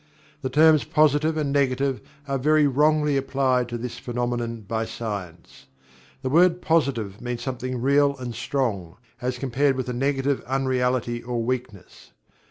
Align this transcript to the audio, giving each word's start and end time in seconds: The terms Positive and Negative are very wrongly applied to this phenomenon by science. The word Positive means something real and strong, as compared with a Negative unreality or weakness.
The 0.41 0.49
terms 0.49 0.83
Positive 0.83 1.37
and 1.37 1.53
Negative 1.53 2.01
are 2.27 2.39
very 2.39 2.65
wrongly 2.65 3.17
applied 3.17 3.69
to 3.69 3.77
this 3.77 3.99
phenomenon 3.99 4.61
by 4.61 4.83
science. 4.83 5.67
The 6.23 6.29
word 6.31 6.59
Positive 6.59 7.21
means 7.21 7.43
something 7.43 7.79
real 7.79 8.17
and 8.17 8.33
strong, 8.33 8.97
as 9.21 9.37
compared 9.37 9.75
with 9.75 9.87
a 9.89 9.93
Negative 9.93 10.41
unreality 10.47 11.21
or 11.21 11.43
weakness. 11.43 12.13